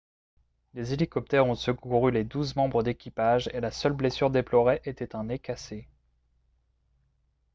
des 0.73 0.93
hélicoptères 0.95 1.45
ont 1.45 1.53
secouru 1.53 2.09
les 2.11 2.23
douze 2.23 2.55
membres 2.55 2.81
d'équipage 2.81 3.47
et 3.53 3.61
la 3.61 3.69
seule 3.69 3.93
blessure 3.93 4.31
déplorée 4.31 4.81
était 4.85 5.15
un 5.15 5.25
nez 5.25 5.37
cassé 5.37 5.87